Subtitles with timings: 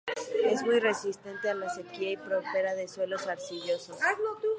[0.45, 3.97] Es muy resistente a la sequía y prospera en suelos arcillosos.